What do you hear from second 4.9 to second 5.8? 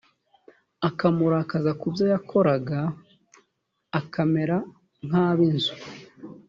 nk ab inzu